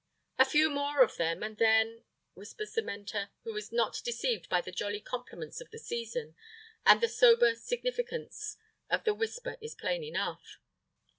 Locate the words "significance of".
7.53-9.03